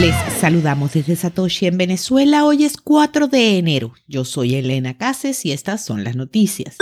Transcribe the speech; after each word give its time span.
Les 0.00 0.14
saludamos 0.38 0.92
desde 0.92 1.16
Satoshi 1.16 1.66
en 1.66 1.78
Venezuela. 1.78 2.44
Hoy 2.44 2.64
es 2.64 2.76
4 2.76 3.28
de 3.28 3.56
enero. 3.56 3.94
Yo 4.06 4.26
soy 4.26 4.54
Elena 4.54 4.98
Cases 4.98 5.46
y 5.46 5.52
estas 5.52 5.82
son 5.82 6.04
las 6.04 6.14
noticias. 6.16 6.76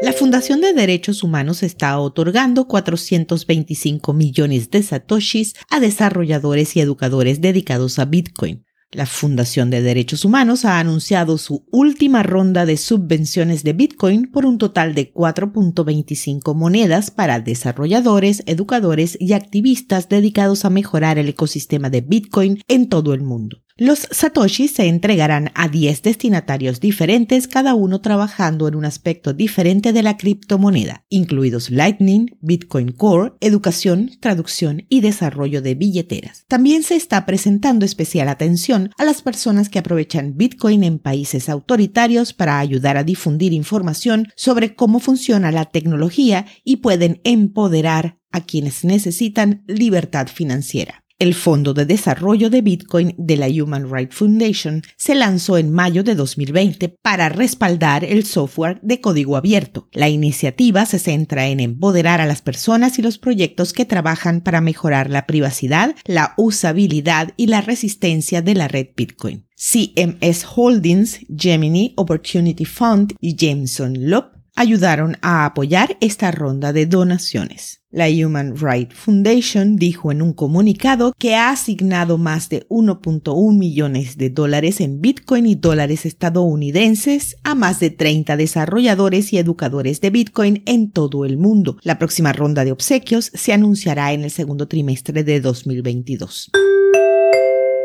La 0.00 0.14
Fundación 0.14 0.62
de 0.62 0.72
Derechos 0.72 1.22
Humanos 1.22 1.62
está 1.62 1.98
otorgando 1.98 2.66
425 2.66 4.14
millones 4.14 4.70
de 4.70 4.82
satoshis 4.82 5.54
a 5.68 5.80
desarrolladores 5.80 6.76
y 6.76 6.80
educadores 6.80 7.42
dedicados 7.42 7.98
a 7.98 8.06
Bitcoin. 8.06 8.64
La 8.94 9.06
Fundación 9.06 9.70
de 9.70 9.80
Derechos 9.80 10.26
Humanos 10.26 10.66
ha 10.66 10.78
anunciado 10.78 11.38
su 11.38 11.64
última 11.70 12.22
ronda 12.22 12.66
de 12.66 12.76
subvenciones 12.76 13.64
de 13.64 13.72
Bitcoin 13.72 14.30
por 14.30 14.44
un 14.44 14.58
total 14.58 14.94
de 14.94 15.14
4.25 15.14 16.54
monedas 16.54 17.10
para 17.10 17.40
desarrolladores, 17.40 18.42
educadores 18.44 19.16
y 19.18 19.32
activistas 19.32 20.10
dedicados 20.10 20.66
a 20.66 20.70
mejorar 20.70 21.16
el 21.16 21.30
ecosistema 21.30 21.88
de 21.88 22.02
Bitcoin 22.02 22.60
en 22.68 22.90
todo 22.90 23.14
el 23.14 23.22
mundo. 23.22 23.62
Los 23.78 24.06
satoshis 24.10 24.72
se 24.72 24.86
entregarán 24.86 25.50
a 25.54 25.68
10 25.68 26.02
destinatarios 26.02 26.78
diferentes, 26.78 27.48
cada 27.48 27.74
uno 27.74 28.02
trabajando 28.02 28.68
en 28.68 28.74
un 28.74 28.84
aspecto 28.84 29.32
diferente 29.32 29.94
de 29.94 30.02
la 30.02 30.18
criptomoneda, 30.18 31.04
incluidos 31.08 31.70
Lightning, 31.70 32.36
Bitcoin 32.42 32.92
Core, 32.92 33.32
educación, 33.40 34.10
traducción 34.20 34.84
y 34.90 35.00
desarrollo 35.00 35.62
de 35.62 35.74
billeteras. 35.74 36.44
También 36.48 36.82
se 36.82 36.96
está 36.96 37.24
presentando 37.24 37.86
especial 37.86 38.28
atención 38.28 38.90
a 38.98 39.04
las 39.04 39.22
personas 39.22 39.70
que 39.70 39.78
aprovechan 39.78 40.36
Bitcoin 40.36 40.84
en 40.84 40.98
países 40.98 41.48
autoritarios 41.48 42.34
para 42.34 42.58
ayudar 42.58 42.98
a 42.98 43.04
difundir 43.04 43.54
información 43.54 44.28
sobre 44.36 44.74
cómo 44.74 45.00
funciona 45.00 45.50
la 45.50 45.64
tecnología 45.64 46.46
y 46.62 46.76
pueden 46.76 47.20
empoderar 47.24 48.18
a 48.32 48.40
quienes 48.42 48.84
necesitan 48.84 49.62
libertad 49.66 50.26
financiera. 50.26 51.01
El 51.22 51.34
Fondo 51.34 51.72
de 51.72 51.86
Desarrollo 51.86 52.50
de 52.50 52.62
Bitcoin 52.62 53.14
de 53.16 53.36
la 53.36 53.46
Human 53.46 53.88
Rights 53.88 54.16
Foundation 54.16 54.82
se 54.96 55.14
lanzó 55.14 55.56
en 55.56 55.70
mayo 55.70 56.02
de 56.02 56.16
2020 56.16 56.96
para 57.00 57.28
respaldar 57.28 58.02
el 58.02 58.24
software 58.24 58.80
de 58.82 59.00
código 59.00 59.36
abierto. 59.36 59.88
La 59.92 60.08
iniciativa 60.08 60.84
se 60.84 60.98
centra 60.98 61.46
en 61.46 61.60
empoderar 61.60 62.20
a 62.20 62.26
las 62.26 62.42
personas 62.42 62.98
y 62.98 63.02
los 63.02 63.18
proyectos 63.18 63.72
que 63.72 63.84
trabajan 63.84 64.40
para 64.40 64.60
mejorar 64.60 65.10
la 65.10 65.28
privacidad, 65.28 65.94
la 66.06 66.34
usabilidad 66.38 67.34
y 67.36 67.46
la 67.46 67.60
resistencia 67.60 68.42
de 68.42 68.54
la 68.56 68.66
red 68.66 68.88
Bitcoin. 68.96 69.46
CMS 69.54 70.44
Holdings, 70.56 71.20
Gemini 71.38 71.94
Opportunity 71.98 72.64
Fund 72.64 73.14
y 73.20 73.36
Jameson 73.36 74.10
Lop 74.10 74.41
ayudaron 74.62 75.16
a 75.22 75.44
apoyar 75.44 75.96
esta 76.00 76.30
ronda 76.30 76.72
de 76.72 76.86
donaciones. 76.86 77.82
La 77.90 78.06
Human 78.08 78.56
Rights 78.56 78.94
Foundation 78.94 79.76
dijo 79.76 80.12
en 80.12 80.22
un 80.22 80.32
comunicado 80.32 81.12
que 81.18 81.34
ha 81.34 81.50
asignado 81.50 82.16
más 82.16 82.48
de 82.48 82.66
1.1 82.68 83.58
millones 83.58 84.16
de 84.16 84.30
dólares 84.30 84.80
en 84.80 85.02
Bitcoin 85.02 85.46
y 85.46 85.56
dólares 85.56 86.06
estadounidenses 86.06 87.36
a 87.42 87.54
más 87.54 87.80
de 87.80 87.90
30 87.90 88.38
desarrolladores 88.38 89.32
y 89.34 89.38
educadores 89.38 90.00
de 90.00 90.10
Bitcoin 90.10 90.62
en 90.64 90.90
todo 90.90 91.26
el 91.26 91.36
mundo. 91.36 91.76
La 91.82 91.98
próxima 91.98 92.32
ronda 92.32 92.64
de 92.64 92.72
obsequios 92.72 93.30
se 93.34 93.52
anunciará 93.52 94.12
en 94.12 94.22
el 94.22 94.30
segundo 94.30 94.68
trimestre 94.68 95.22
de 95.22 95.40
2022. 95.40 96.50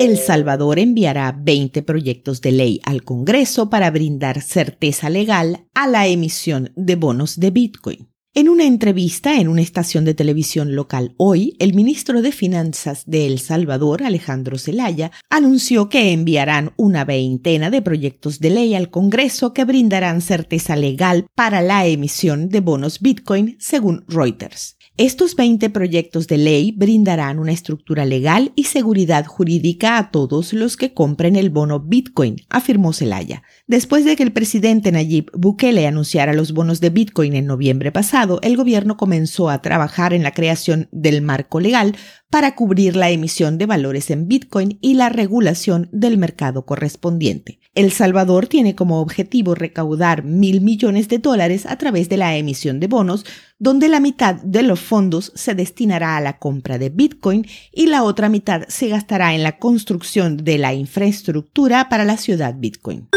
El 0.00 0.18
Salvador 0.18 0.80
enviará 0.80 1.30
20 1.40 1.82
proyectos 1.82 2.40
de 2.40 2.50
ley 2.50 2.80
al 2.84 3.04
Congreso 3.04 3.70
para 3.70 3.92
brindar 3.92 4.42
certeza 4.42 5.08
legal 5.08 5.68
a 5.72 5.86
la 5.86 6.08
emisión 6.08 6.72
de 6.74 6.96
bonos 6.96 7.38
de 7.38 7.52
Bitcoin. 7.52 8.08
En 8.34 8.48
una 8.48 8.64
entrevista 8.64 9.38
en 9.38 9.46
una 9.46 9.62
estación 9.62 10.04
de 10.04 10.12
televisión 10.12 10.74
local 10.74 11.14
hoy, 11.16 11.54
el 11.60 11.74
ministro 11.74 12.22
de 12.22 12.32
Finanzas 12.32 13.04
de 13.06 13.28
El 13.28 13.38
Salvador, 13.38 14.02
Alejandro 14.02 14.58
Zelaya, 14.58 15.12
anunció 15.30 15.88
que 15.88 16.10
enviarán 16.10 16.72
una 16.76 17.04
veintena 17.04 17.70
de 17.70 17.80
proyectos 17.80 18.40
de 18.40 18.50
ley 18.50 18.74
al 18.74 18.90
Congreso 18.90 19.54
que 19.54 19.64
brindarán 19.64 20.20
certeza 20.20 20.74
legal 20.74 21.26
para 21.36 21.62
la 21.62 21.86
emisión 21.86 22.48
de 22.48 22.58
bonos 22.58 22.98
Bitcoin, 22.98 23.56
según 23.60 24.04
Reuters. 24.08 24.73
Estos 24.96 25.34
20 25.34 25.70
proyectos 25.70 26.28
de 26.28 26.38
ley 26.38 26.70
brindarán 26.70 27.40
una 27.40 27.50
estructura 27.50 28.04
legal 28.04 28.52
y 28.54 28.64
seguridad 28.64 29.26
jurídica 29.26 29.98
a 29.98 30.12
todos 30.12 30.52
los 30.52 30.76
que 30.76 30.94
compren 30.94 31.34
el 31.34 31.50
bono 31.50 31.80
Bitcoin, 31.80 32.36
afirmó 32.48 32.92
Zelaya. 32.92 33.42
Después 33.66 34.04
de 34.04 34.14
que 34.14 34.22
el 34.22 34.32
presidente 34.32 34.92
Nayib 34.92 35.32
Bukele 35.36 35.88
anunciara 35.88 36.32
los 36.32 36.52
bonos 36.52 36.80
de 36.80 36.90
Bitcoin 36.90 37.34
en 37.34 37.46
noviembre 37.46 37.90
pasado, 37.90 38.38
el 38.42 38.56
gobierno 38.56 38.96
comenzó 38.96 39.50
a 39.50 39.62
trabajar 39.62 40.14
en 40.14 40.22
la 40.22 40.30
creación 40.30 40.88
del 40.92 41.22
marco 41.22 41.58
legal 41.58 41.96
para 42.30 42.54
cubrir 42.54 42.94
la 42.94 43.10
emisión 43.10 43.58
de 43.58 43.66
valores 43.66 44.10
en 44.10 44.28
Bitcoin 44.28 44.78
y 44.80 44.94
la 44.94 45.08
regulación 45.08 45.88
del 45.90 46.18
mercado 46.18 46.66
correspondiente. 46.66 47.58
El 47.74 47.90
Salvador 47.90 48.46
tiene 48.46 48.76
como 48.76 49.00
objetivo 49.00 49.56
recaudar 49.56 50.24
mil 50.24 50.60
millones 50.60 51.08
de 51.08 51.18
dólares 51.18 51.66
a 51.66 51.76
través 51.78 52.08
de 52.08 52.16
la 52.16 52.36
emisión 52.36 52.78
de 52.78 52.86
bonos, 52.86 53.24
donde 53.58 53.88
la 53.88 54.00
mitad 54.00 54.36
de 54.36 54.62
los 54.62 54.80
fondos 54.80 55.32
se 55.34 55.54
destinará 55.54 56.16
a 56.16 56.20
la 56.20 56.38
compra 56.38 56.78
de 56.78 56.90
Bitcoin 56.90 57.46
y 57.72 57.86
la 57.86 58.02
otra 58.02 58.28
mitad 58.28 58.64
se 58.68 58.88
gastará 58.88 59.34
en 59.34 59.42
la 59.42 59.58
construcción 59.58 60.38
de 60.38 60.58
la 60.58 60.74
infraestructura 60.74 61.88
para 61.88 62.04
la 62.04 62.16
ciudad 62.16 62.54
Bitcoin. 62.56 63.08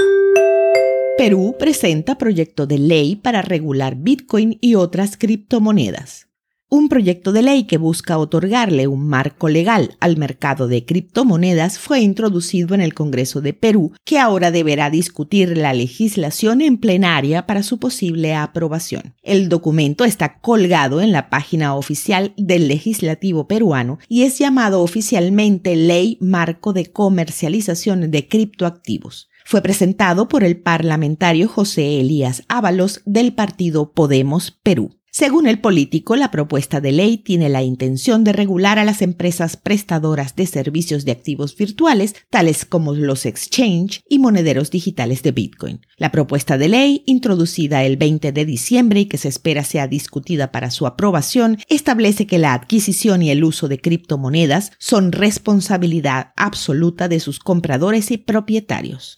Perú 1.18 1.56
presenta 1.58 2.18
proyecto 2.18 2.68
de 2.68 2.78
ley 2.78 3.16
para 3.16 3.42
regular 3.42 3.96
Bitcoin 3.96 4.58
y 4.62 4.76
otras 4.76 5.18
criptomonedas 5.18 6.28
un 6.70 6.90
proyecto 6.90 7.32
de 7.32 7.42
ley 7.44 7.64
que 7.64 7.78
busca 7.78 8.18
otorgarle 8.18 8.88
un 8.88 9.08
marco 9.08 9.48
legal 9.48 9.96
al 10.02 10.18
mercado 10.18 10.68
de 10.68 10.84
criptomonedas 10.86 11.80
fue 11.80 12.02
introducido 12.02 12.76
en 12.76 12.82
el 12.82 12.94
Congreso 12.94 13.40
de 13.40 13.54
Perú, 13.54 13.94
que 14.04 14.20
ahora 14.20 14.52
deberá 14.52 14.90
discutir 14.90 15.58
la 15.58 15.74
legislación 15.74 16.60
en 16.60 16.78
plenaria 16.78 17.46
para 17.46 17.64
su 17.64 17.80
posible 17.80 18.36
aprobación. 18.36 19.16
El 19.24 19.48
documento 19.48 20.04
está 20.04 20.40
colgado 20.40 21.00
en 21.00 21.14
la 21.14 21.30
página 21.30 21.74
oficial 21.74 22.34
del 22.36 22.68
legislativo 22.68 23.48
peruano 23.48 24.00
y 24.10 24.24
es 24.24 24.38
llamado 24.38 24.82
oficialmente 24.82 25.76
Ley 25.76 26.18
Marco 26.20 26.74
de 26.74 26.92
Comercialización 26.92 28.12
de 28.12 28.28
Criptoactivos 28.28 29.30
fue 29.46 29.62
presentado 29.62 30.28
por 30.28 30.44
el 30.44 30.60
parlamentario 30.60 31.48
José 31.48 32.02
Elías 32.02 32.44
Ábalos 32.50 33.02
del 33.06 33.34
partido 33.34 33.94
Podemos 33.94 34.52
Perú. 34.52 34.98
Según 35.18 35.48
el 35.48 35.58
político, 35.58 36.16
la 36.16 36.30
propuesta 36.30 36.80
de 36.80 36.92
ley 36.92 37.18
tiene 37.18 37.50
la 37.50 37.64
intención 37.64 38.24
de 38.24 38.34
regular 38.34 38.78
a 38.78 38.86
las 38.86 39.02
empresas 39.02 39.58
prestadoras 39.58 40.36
de 40.36 40.46
servicios 40.46 41.06
de 41.06 41.12
activos 41.12 41.58
virtuales, 41.58 42.14
tales 42.30 42.66
como 42.66 42.94
los 42.94 43.26
exchange 43.26 44.04
y 44.08 44.20
monederos 44.20 44.70
digitales 44.70 45.24
de 45.24 45.32
Bitcoin. 45.32 45.82
La 45.98 46.12
propuesta 46.12 46.60
de 46.60 46.68
ley, 46.68 47.02
introducida 47.08 47.84
el 47.84 47.98
20 47.98 48.32
de 48.32 48.46
diciembre 48.46 49.00
y 49.00 49.06
que 49.08 49.18
se 49.18 49.30
espera 49.30 49.64
sea 49.64 49.88
discutida 49.88 50.52
para 50.52 50.70
su 50.70 50.86
aprobación, 50.86 51.58
establece 51.68 52.28
que 52.28 52.38
la 52.38 52.54
adquisición 52.54 53.24
y 53.24 53.32
el 53.32 53.44
uso 53.44 53.68
de 53.68 53.80
criptomonedas 53.80 54.72
son 54.78 55.12
responsabilidad 55.12 56.32
absoluta 56.36 57.08
de 57.08 57.20
sus 57.20 57.40
compradores 57.40 58.12
y 58.12 58.18
propietarios. 58.18 59.16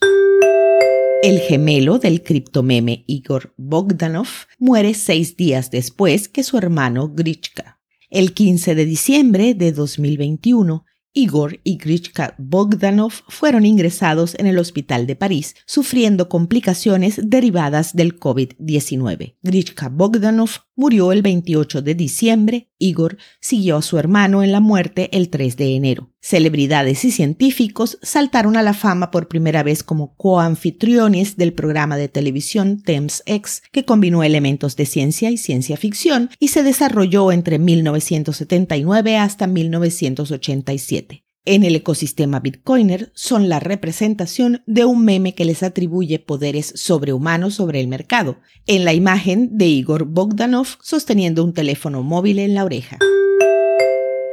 El 1.22 1.40
gemelo 1.40 1.98
del 1.98 2.22
criptomeme 2.22 3.04
Igor 3.06 3.52
Bogdanov 3.58 4.28
muere 4.58 4.94
seis 4.94 5.36
días 5.36 5.70
después 5.70 6.30
que 6.30 6.42
su 6.42 6.56
hermano 6.56 7.10
Grichka. 7.10 7.78
El 8.08 8.32
15 8.32 8.74
de 8.74 8.86
diciembre 8.86 9.52
de 9.52 9.72
2021, 9.72 10.86
Igor 11.12 11.60
y 11.62 11.76
Grichka 11.76 12.34
Bogdanov 12.38 13.12
fueron 13.28 13.66
ingresados 13.66 14.34
en 14.38 14.46
el 14.46 14.58
hospital 14.58 15.06
de 15.06 15.14
París, 15.14 15.56
sufriendo 15.66 16.30
complicaciones 16.30 17.20
derivadas 17.22 17.94
del 17.94 18.18
COVID-19. 18.18 19.36
Grichka 19.42 19.90
Bogdanov 19.90 20.50
murió 20.74 21.12
el 21.12 21.20
28 21.20 21.82
de 21.82 21.94
diciembre, 21.94 22.70
Igor 22.78 23.18
siguió 23.40 23.76
a 23.76 23.82
su 23.82 23.98
hermano 23.98 24.42
en 24.42 24.52
la 24.52 24.60
muerte 24.60 25.10
el 25.12 25.28
3 25.28 25.56
de 25.58 25.74
enero. 25.74 26.14
Celebridades 26.20 27.04
y 27.04 27.10
científicos 27.10 27.98
saltaron 28.02 28.56
a 28.56 28.62
la 28.62 28.74
fama 28.74 29.10
por 29.10 29.28
primera 29.28 29.62
vez 29.62 29.82
como 29.82 30.14
coanfitriones 30.16 31.36
del 31.36 31.52
programa 31.52 31.96
de 31.96 32.08
televisión 32.08 32.82
Thames 32.82 33.22
X, 33.26 33.62
que 33.72 33.84
combinó 33.84 34.22
elementos 34.22 34.76
de 34.76 34.86
ciencia 34.86 35.30
y 35.30 35.38
ciencia 35.38 35.76
ficción 35.76 36.30
y 36.38 36.48
se 36.48 36.62
desarrolló 36.62 37.32
entre 37.32 37.58
1979 37.58 39.16
hasta 39.16 39.46
1987 39.46 41.24
en 41.46 41.64
el 41.64 41.74
ecosistema 41.74 42.40
Bitcoiner 42.40 43.10
son 43.14 43.48
la 43.48 43.60
representación 43.60 44.62
de 44.66 44.84
un 44.84 45.04
meme 45.04 45.34
que 45.34 45.44
les 45.44 45.62
atribuye 45.62 46.18
poderes 46.18 46.72
sobrehumanos 46.76 47.54
sobre 47.54 47.80
el 47.80 47.88
mercado, 47.88 48.38
en 48.66 48.84
la 48.84 48.92
imagen 48.92 49.56
de 49.56 49.66
Igor 49.66 50.04
Bogdanov 50.04 50.66
sosteniendo 50.82 51.42
un 51.42 51.54
teléfono 51.54 52.02
móvil 52.02 52.38
en 52.38 52.54
la 52.54 52.64
oreja. 52.64 52.98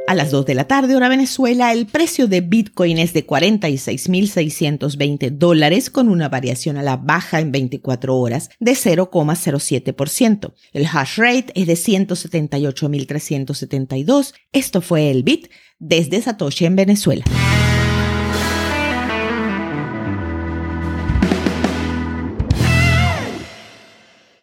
A 0.08 0.14
las 0.14 0.30
2 0.30 0.46
de 0.46 0.54
la 0.54 0.64
tarde, 0.64 0.96
hora 0.96 1.10
Venezuela, 1.10 1.70
el 1.70 1.84
precio 1.84 2.28
de 2.28 2.40
Bitcoin 2.40 2.96
es 2.96 3.12
de 3.12 3.26
46.620 3.26 5.32
dólares 5.32 5.90
con 5.90 6.08
una 6.08 6.30
variación 6.30 6.78
a 6.78 6.82
la 6.82 6.96
baja 6.96 7.40
en 7.40 7.52
24 7.52 8.16
horas 8.16 8.48
de 8.58 8.72
0,07%. 8.72 10.54
El 10.72 10.86
hash 10.86 11.18
rate 11.18 11.52
es 11.54 11.66
de 11.66 11.74
178.372. 11.74 14.32
Esto 14.52 14.80
fue 14.80 15.10
el 15.10 15.24
Bit 15.24 15.50
desde 15.78 16.22
Satoshi 16.22 16.64
en 16.64 16.76
Venezuela. 16.76 17.22